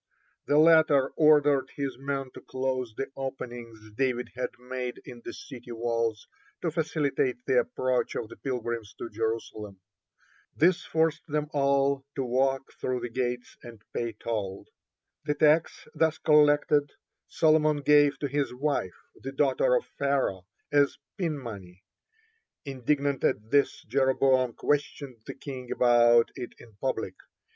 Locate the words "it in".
26.35-26.73